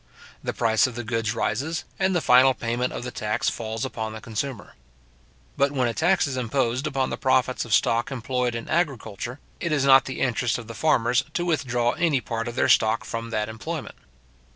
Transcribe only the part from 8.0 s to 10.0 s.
employed in agriculture, it is